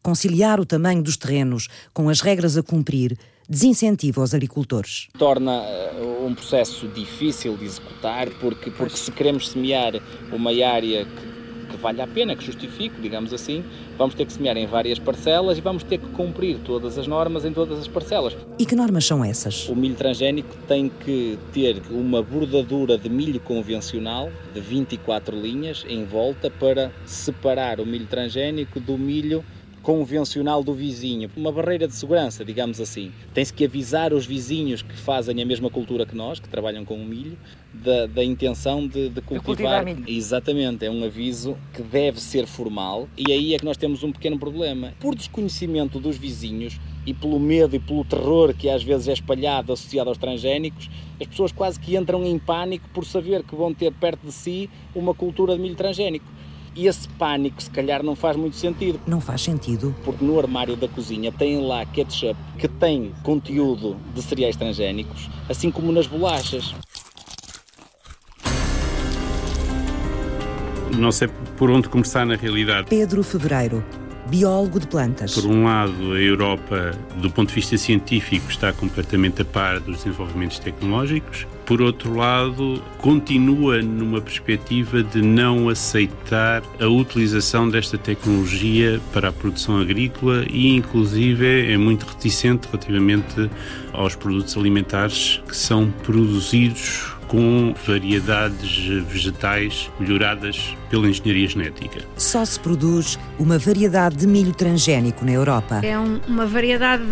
[0.00, 5.08] Conciliar o tamanho dos terrenos com as regras a cumprir desincentiva os agricultores.
[5.18, 9.94] Torna uh, um processo difícil de executar, porque, porque se queremos semear
[10.32, 11.29] uma área que
[11.70, 13.64] que vale a pena, que justifique, digamos assim,
[13.96, 17.44] vamos ter que semear em várias parcelas e vamos ter que cumprir todas as normas
[17.44, 18.36] em todas as parcelas.
[18.58, 19.68] E que normas são essas?
[19.68, 26.04] O milho transgénico tem que ter uma bordadura de milho convencional de 24 linhas em
[26.04, 29.44] volta para separar o milho transgénico do milho
[29.82, 33.12] convencional do vizinho, uma barreira de segurança, digamos assim.
[33.32, 36.94] Tem-se que avisar os vizinhos que fazem a mesma cultura que nós, que trabalham com
[36.94, 37.36] o milho,
[37.72, 39.84] da, da intenção de, de cultivar.
[39.84, 43.76] De cultivar Exatamente, é um aviso que deve ser formal e aí é que nós
[43.76, 44.92] temos um pequeno problema.
[45.00, 49.72] Por desconhecimento dos vizinhos e pelo medo e pelo terror que às vezes é espalhado
[49.72, 50.90] associado aos transgénicos,
[51.20, 54.68] as pessoas quase que entram em pânico por saber que vão ter perto de si
[54.94, 56.26] uma cultura de milho transgénico.
[56.74, 59.00] E esse pânico, se calhar, não faz muito sentido.
[59.06, 59.94] Não faz sentido.
[60.04, 65.70] Porque no armário da cozinha tem lá ketchup que tem conteúdo de cereais transgénicos, assim
[65.70, 66.74] como nas bolachas.
[70.96, 72.88] Não sei por onde começar na realidade.
[72.88, 73.84] Pedro Fevereiro,
[74.28, 75.34] biólogo de plantas.
[75.34, 79.98] Por um lado, a Europa, do ponto de vista científico, está completamente a par dos
[79.98, 81.46] desenvolvimentos tecnológicos.
[81.70, 89.32] Por outro lado, continua numa perspectiva de não aceitar a utilização desta tecnologia para a
[89.32, 93.48] produção agrícola e, inclusive, é muito reticente relativamente
[93.92, 102.00] aos produtos alimentares que são produzidos com variedades vegetais melhoradas pela engenharia genética.
[102.16, 105.82] Só se produz uma variedade de milho transgénico na Europa.
[105.84, 107.04] É um, uma variedade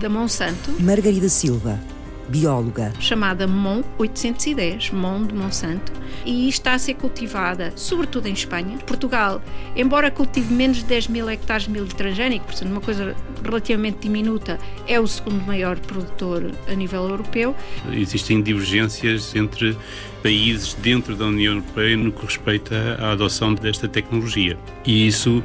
[0.00, 0.72] da Monsanto.
[0.80, 1.78] Margarida Silva,
[2.28, 2.92] bióloga.
[3.00, 5.92] Chamada MON 810, MON de Monsanto,
[6.24, 8.78] e está a ser cultivada sobretudo em Espanha.
[8.78, 9.42] Portugal,
[9.76, 14.58] embora cultive menos de 10 mil hectares de milho transgénico, portanto uma coisa relativamente diminuta,
[14.86, 17.54] é o segundo maior produtor a nível europeu.
[17.92, 19.76] Existem divergências entre
[20.22, 24.58] países dentro da União Europeia no que respeita à adoção desta tecnologia.
[24.84, 25.42] E isso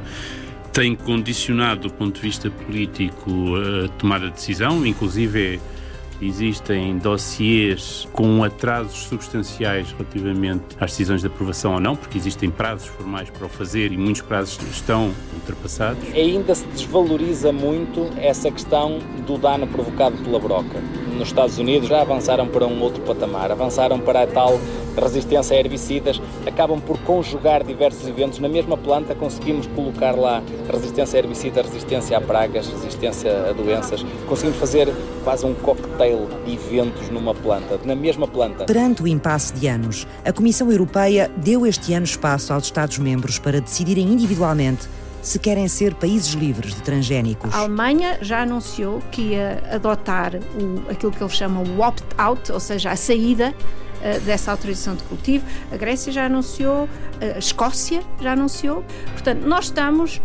[0.72, 5.60] tem condicionado, do ponto de vista político, a tomada de decisão, inclusive
[6.22, 12.86] existem dossiês com atrasos substanciais relativamente às decisões de aprovação ou não, porque existem prazos
[12.86, 16.02] formais para o fazer e muitos prazos estão ultrapassados.
[16.14, 20.80] Ainda se desvaloriza muito essa questão do dano provocado pela broca.
[21.22, 24.58] Nos Estados Unidos já avançaram para um outro patamar, avançaram para a tal
[25.00, 31.16] resistência a herbicidas, acabam por conjugar diversos eventos na mesma planta, conseguimos colocar lá resistência
[31.16, 37.08] a herbicida, resistência a pragas, resistência a doenças, conseguimos fazer quase um cocktail de eventos
[37.08, 38.64] numa planta, na mesma planta.
[38.64, 43.60] Perante o impasse de anos, a Comissão Europeia deu este ano espaço aos Estados-membros para
[43.60, 44.88] decidirem individualmente
[45.22, 47.54] se querem ser países livres de transgénicos.
[47.54, 52.60] A Alemanha já anunciou que ia adotar o, aquilo que eles chamam o opt-out, ou
[52.60, 55.46] seja, a saída uh, dessa autorização de cultivo.
[55.70, 56.88] A Grécia já anunciou, uh,
[57.36, 58.84] a Escócia já anunciou.
[59.12, 60.20] Portanto, nós estamos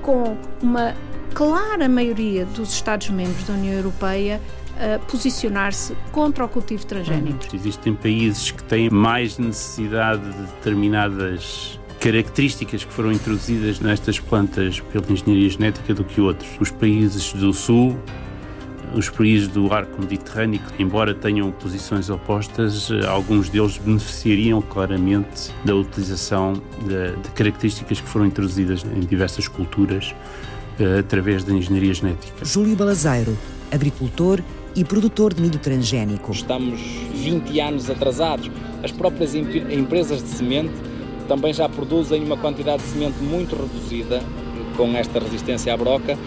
[0.00, 0.94] com uma
[1.34, 4.40] clara maioria dos Estados-membros da União Europeia
[4.78, 7.38] a posicionar-se contra o cultivo transgénico.
[7.52, 15.04] Existem países que têm mais necessidade de determinadas características que foram introduzidas nestas plantas pela
[15.10, 16.48] engenharia genética do que outros.
[16.60, 17.96] Os países do Sul,
[18.94, 26.54] os países do arco mediterrâneo, embora tenham posições opostas, alguns deles beneficiariam claramente da utilização
[26.84, 30.14] de, de características que foram introduzidas em diversas culturas
[30.78, 32.44] uh, através da engenharia genética.
[32.44, 33.36] Júlio Balazeiro,
[33.70, 34.40] agricultor
[34.74, 36.30] e produtor de milho transgénico.
[36.32, 36.80] Estamos
[37.14, 38.50] 20 anos atrasados.
[38.84, 40.74] As próprias empresas de semente
[41.26, 44.22] também já produzem uma quantidade de semente muito reduzida
[44.76, 46.18] com esta resistência à broca,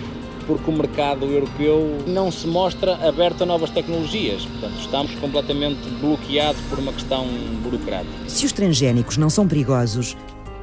[0.47, 4.43] porque o mercado europeu não se mostra aberto a novas tecnologias.
[4.45, 7.27] Portanto, estamos completamente bloqueados por uma questão
[7.61, 8.27] burocrática.
[8.27, 10.17] Se os transgénicos não são perigosos,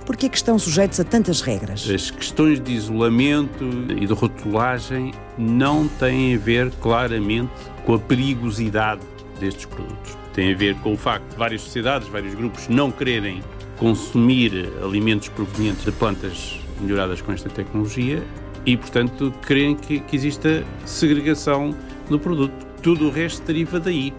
[0.05, 1.89] por que é que estão sujeitos a tantas regras?
[1.89, 3.65] As questões de isolamento
[3.97, 7.53] e de rotulagem não têm a ver claramente
[7.85, 9.03] com a perigosidade
[9.41, 10.17] destes produtos.
[10.33, 13.43] Tem a ver com o facto de várias sociedades, vários grupos não quererem
[13.77, 18.23] consumir alimentos provenientes de plantas melhoradas com esta tecnologia
[18.65, 21.75] e, portanto, querem que, que exista segregação
[22.11, 22.67] no produto.
[22.83, 24.13] Tudo o resto deriva daí.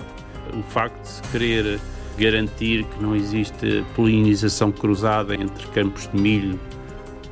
[0.54, 1.80] O facto de querer
[2.18, 6.60] garantir que não existe polinização cruzada entre campos de milho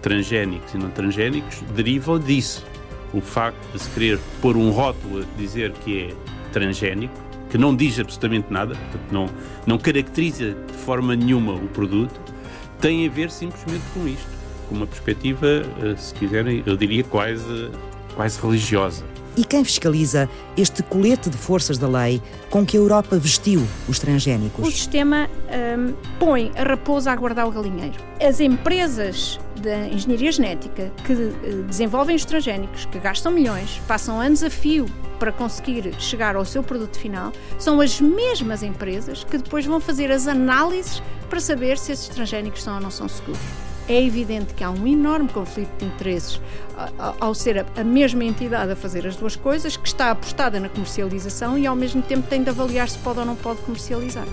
[0.02, 2.66] transgénicos e não transgénicos deriva disso.
[3.14, 6.16] O facto de se querer pôr um rótulo a dizer que é
[6.52, 9.29] transgénico que não diz absolutamente nada, portanto, não,
[9.65, 12.19] não caracteriza de forma nenhuma o produto,
[12.79, 14.29] tem a ver simplesmente com isto,
[14.67, 15.47] com uma perspectiva,
[15.81, 17.69] eh, se quiserem, eu diria quase,
[18.15, 19.05] quase religiosa.
[19.38, 24.00] E quem fiscaliza este colete de forças da lei com que a Europa vestiu os
[24.00, 24.65] transgénicos?
[24.65, 25.30] O sistema
[25.78, 27.95] hum, põe a raposa a guardar o galinheiro.
[28.21, 34.41] As empresas da engenharia genética que eh, desenvolvem os transgénicos, que gastam milhões, passam anos
[34.41, 34.86] a fio
[35.19, 40.12] para conseguir chegar ao seu produto final, são as mesmas empresas que depois vão fazer
[40.12, 43.64] as análises para saber se esses transgénicos são ou não são seguros.
[43.88, 46.41] É evidente que há um enorme conflito de interesses
[47.19, 51.58] ao ser a mesma entidade a fazer as duas coisas, que está apostada na comercialização
[51.58, 54.26] e ao mesmo tempo tem de avaliar se pode ou não pode comercializar.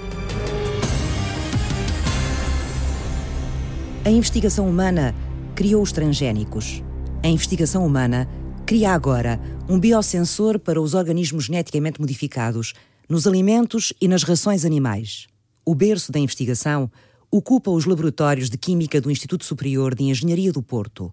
[4.04, 5.14] A investigação humana
[5.54, 6.82] criou os transgénicos.
[7.22, 8.26] A investigação humana
[8.64, 9.38] cria agora
[9.68, 12.72] um biosensor para os organismos geneticamente modificados
[13.08, 15.26] nos alimentos e nas rações animais.
[15.64, 16.90] O berço da investigação
[17.34, 21.10] ocupa os laboratórios de Química do Instituto Superior de Engenharia do Porto.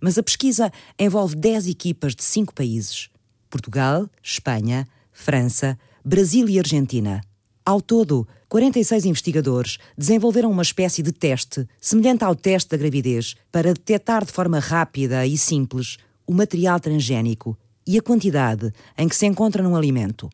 [0.00, 3.08] Mas a pesquisa envolve 10 equipas de cinco países:
[3.48, 7.20] Portugal, Espanha, França, Brasil e Argentina.
[7.64, 13.72] Ao todo, 46 investigadores desenvolveram uma espécie de teste, semelhante ao teste da gravidez, para
[13.72, 17.56] detectar de forma rápida e simples o material transgénico
[17.86, 20.28] e a quantidade em que se encontra num alimento.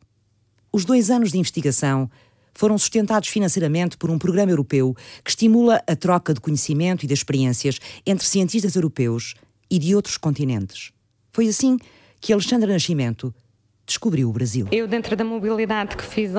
[0.71, 2.09] Os dois anos de investigação
[2.53, 7.13] foram sustentados financeiramente por um programa europeu que estimula a troca de conhecimento e de
[7.13, 9.35] experiências entre cientistas europeus
[9.69, 10.91] e de outros continentes.
[11.31, 11.77] Foi assim
[12.19, 13.33] que Alexandre Nascimento
[13.89, 14.67] descobriu o Brasil.
[14.71, 16.31] Eu, dentro da mobilidade que fiz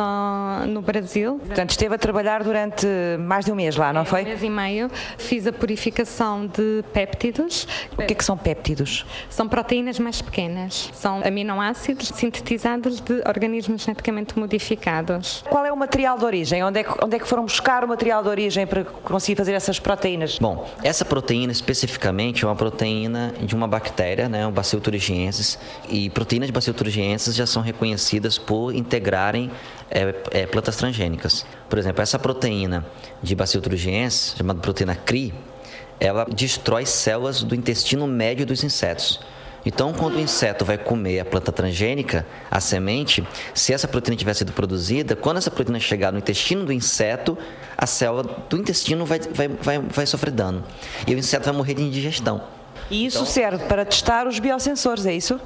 [0.68, 1.40] no Brasil.
[1.44, 2.86] Portanto, esteve a trabalhar durante
[3.18, 4.22] mais de um mês lá, não foi?
[4.22, 4.90] Um mês e meio.
[5.18, 7.66] Fiz a purificação de péptidos.
[7.92, 9.04] O que é que são péptidos?
[9.28, 10.90] São proteínas mais pequenas.
[10.94, 15.44] São aminoácidos sintetizados de organismos geneticamente modificados.
[15.50, 16.62] Qual é o material de origem?
[16.62, 19.52] Onde é que, onde é que foram buscar o material de origem para conseguir fazer
[19.52, 20.38] essas proteínas?
[20.38, 26.08] Bom, essa proteína especificamente é uma proteína de uma bactéria, né, o Bacillus thuringiensis, e
[26.10, 29.50] proteínas de Bacillus thuringiensis já são reconhecidas por integrarem
[29.90, 31.44] é, é, plantas transgênicas.
[31.68, 32.86] Por exemplo, essa proteína
[33.22, 35.34] de Bacillus thuringiensis, chamada proteína CRI,
[35.98, 39.20] ela destrói células do intestino médio dos insetos.
[39.64, 44.32] Então, quando o inseto vai comer a planta transgênica, a semente, se essa proteína tiver
[44.32, 47.36] sido produzida, quando essa proteína chegar no intestino do inseto,
[47.76, 50.64] a célula do intestino vai, vai, vai, vai sofrer dano.
[51.06, 52.42] E o inseto vai morrer de indigestão.
[52.90, 55.38] E isso então, serve para testar os biosensores, é isso?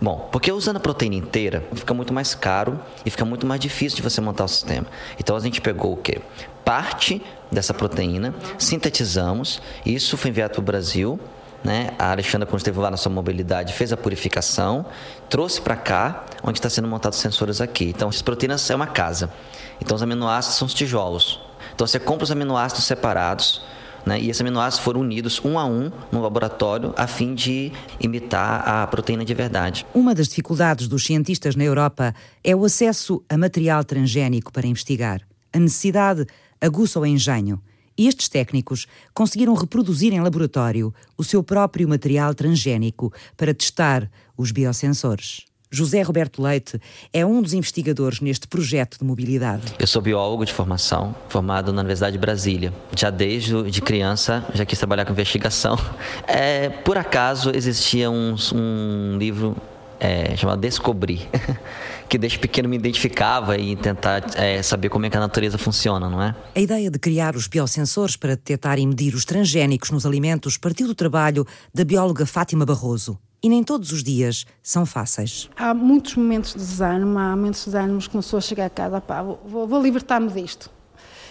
[0.00, 3.96] Bom, porque usando a proteína inteira fica muito mais caro e fica muito mais difícil
[3.96, 4.86] de você montar o sistema.
[5.18, 6.22] Então a gente pegou o quê?
[6.64, 7.22] Parte
[7.52, 11.20] dessa proteína, sintetizamos, isso foi enviado para o Brasil.
[11.62, 11.90] Né?
[11.98, 14.86] A Alexandra, quando esteve lá na sua mobilidade, fez a purificação,
[15.28, 17.84] trouxe para cá, onde está sendo montados os sensores aqui.
[17.84, 19.30] Então, as proteínas é uma casa.
[19.78, 21.38] Então, os aminoácidos são os tijolos.
[21.74, 23.60] Então, você compra os aminoácidos separados,
[24.04, 24.20] né?
[24.20, 28.86] E esses aminoácidos foram unidos um a um no laboratório a fim de imitar a
[28.86, 29.86] proteína de verdade.
[29.94, 35.20] Uma das dificuldades dos cientistas na Europa é o acesso a material transgénico para investigar.
[35.52, 36.26] A necessidade
[36.60, 37.60] aguça o engenho.
[37.98, 44.50] E estes técnicos conseguiram reproduzir em laboratório o seu próprio material transgénico para testar os
[44.52, 45.49] biosensores.
[45.72, 46.80] José Roberto Leite
[47.12, 49.72] é um dos investigadores neste projeto de mobilidade.
[49.78, 52.72] Eu sou biólogo de formação, formado na Universidade de Brasília.
[52.96, 55.78] Já desde de criança já quis trabalhar com investigação.
[56.26, 59.56] É, por acaso existia um, um livro
[59.98, 61.28] é, chamado Descobrir,
[62.08, 66.08] que desde pequeno me identificava e tentar é, saber como é que a natureza funciona,
[66.08, 66.34] não é?
[66.54, 70.86] A ideia de criar os biosensores para detectar e medir os transgénicos nos alimentos partiu
[70.86, 73.18] do trabalho da bióloga Fátima Barroso.
[73.42, 75.48] E nem todos os dias são fáceis.
[75.56, 79.00] Há muitos momentos de desânimo, há momentos de desânimo que começou a chegar a casa,
[79.00, 80.70] pá, vou, vou libertar-me disto.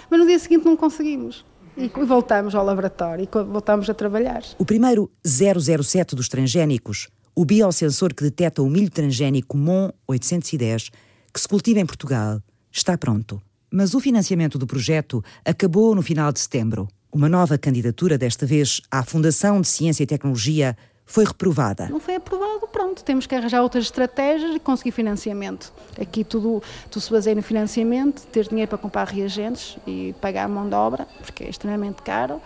[0.10, 1.45] Mas no dia seguinte não conseguimos.
[1.78, 4.43] E voltamos ao laboratório e voltamos a trabalhar.
[4.57, 10.89] O primeiro 007 dos transgénicos, o biosensor que detecta o milho transgénico MON 810,
[11.32, 12.41] que se cultiva em Portugal,
[12.72, 13.41] está pronto.
[13.72, 16.88] Mas o financiamento do projeto acabou no final de setembro.
[17.14, 20.76] Uma nova candidatura, desta vez à Fundação de Ciência e Tecnologia,
[21.10, 21.89] foi reprovada.
[21.89, 25.74] Não foi aprovado, pronto, temos que arranjar outras estratégias e conseguir financiamento.
[25.99, 30.47] Aqui tudo, tudo se baseia no financiamento, ter dinheiro para comprar reagentes e pagar a
[30.47, 32.39] mão de obra, porque é extremamente caro.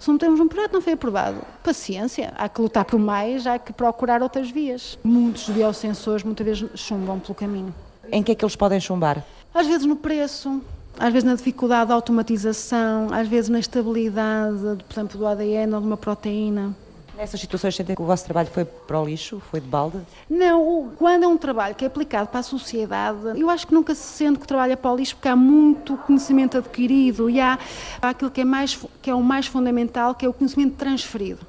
[0.00, 1.42] Se não temos um projeto, não foi aprovado.
[1.62, 4.98] Paciência, há que lutar por mais, há que procurar outras vias.
[5.04, 7.74] Muitos biosensores muitas vezes chumbam pelo caminho.
[8.10, 9.22] Em que é que eles podem chumbar?
[9.52, 10.62] Às vezes no preço,
[10.98, 15.80] às vezes na dificuldade da automatização, às vezes na estabilidade, por exemplo, do ADN ou
[15.82, 16.74] de uma proteína.
[17.18, 19.98] Nessas situações sentem que o vosso trabalho foi para o lixo, foi de balde?
[20.30, 23.92] Não, quando é um trabalho que é aplicado para a sociedade, eu acho que nunca
[23.92, 27.58] se sente que trabalha para o lixo porque há muito conhecimento adquirido e há,
[28.00, 31.40] há aquilo que é, mais, que é o mais fundamental, que é o conhecimento transferido.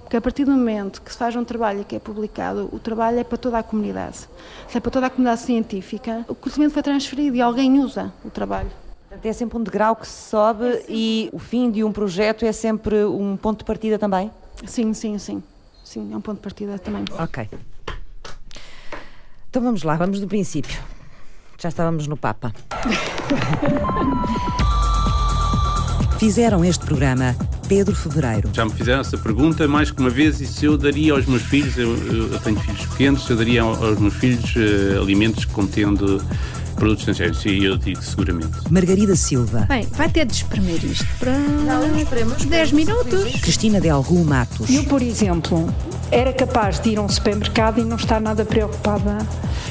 [0.00, 3.20] Porque a partir do momento que se faz um trabalho que é publicado, o trabalho
[3.20, 4.28] é para toda a comunidade.
[4.68, 8.30] Se é para toda a comunidade científica, o conhecimento foi transferido e alguém usa o
[8.30, 8.72] trabalho.
[9.22, 12.50] É sempre um degrau que se sobe é e o fim de um projeto é
[12.50, 14.28] sempre um ponto de partida também?
[14.66, 15.42] Sim, sim, sim.
[15.84, 17.04] Sim, é um ponto de partida também.
[17.18, 17.48] Ok.
[19.50, 20.80] Então vamos lá, vamos do princípio.
[21.58, 22.52] Já estávamos no Papa.
[26.18, 27.36] Fizeram este programa
[27.68, 28.48] Pedro Fevereiro.
[28.52, 31.42] Já me fizeram essa pergunta mais que uma vez e se eu daria aos meus
[31.42, 36.22] filhos, eu, eu tenho filhos pequenos, se eu daria aos meus filhos uh, alimentos contendo
[36.74, 38.52] produtos transgénicos, e eu digo seguramente.
[38.70, 39.66] Margarida Silva.
[39.68, 43.40] Bem, vai ter de espremer isto para não, esperemos, 10 minutos.
[43.40, 44.68] Cristina de Algu Matos.
[44.70, 45.72] Eu, por exemplo,
[46.10, 49.18] era capaz de ir a um supermercado e não estar nada preocupada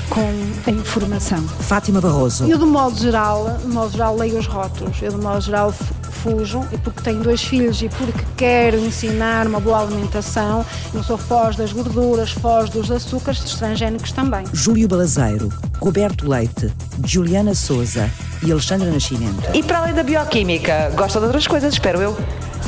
[0.10, 0.22] com
[0.68, 1.42] a informação.
[1.42, 2.46] Fátima Barroso.
[2.46, 5.02] Eu, de modo geral, de modo geral leio os rótulos.
[5.02, 5.74] Eu, de modo geral,
[6.22, 11.18] refujo e porque tenho dois filhos e porque quero ensinar uma boa alimentação, não sou
[11.18, 14.46] foz das gorduras, foz dos açúcares, dos transgénicos também.
[14.54, 15.50] Júlio Balazeiro,
[15.80, 16.72] Roberto Leite,
[17.04, 18.10] Juliana Souza
[18.44, 19.50] e Alexandra Nascimento.
[19.54, 22.18] E para além da bioquímica, gosta de outras coisas, espero eu.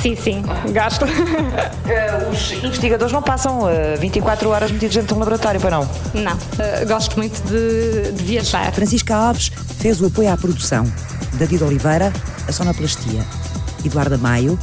[0.01, 1.06] Sim, sim, gasto.
[1.06, 5.70] Uh, os investigadores não passam uh, eh, 24 horas metidos dentro de um laboratório, para
[5.70, 5.89] não?
[6.16, 8.72] Não, uh, gosto muito de, de, viajar.
[8.74, 10.91] Francisca Alves fez o apoio à produção.
[11.34, 12.12] David Oliveira,
[12.47, 13.43] a sonoplastia.
[13.84, 14.58] Eduarda Maio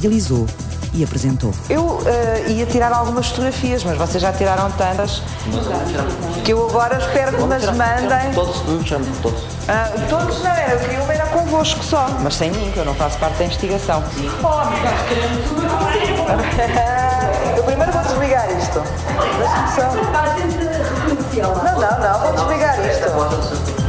[0.00, 0.46] realizou
[0.96, 1.52] e apresentou.
[1.68, 2.02] Eu uh,
[2.48, 5.22] ia tirar algumas fotografias, mas vocês já tiraram tantas
[6.44, 8.32] que eu agora espero que me as mandem.
[8.34, 8.90] Todos, todos.
[9.42, 12.94] Uh, todos não, eu queria uma era convosco só, mas sem mim, que eu não
[12.94, 14.02] faço parte da investigação.
[14.02, 14.36] Consigo.
[17.56, 18.82] Eu primeiro vou desligar isto.
[21.36, 23.85] Não, não, não, vou desligar isto.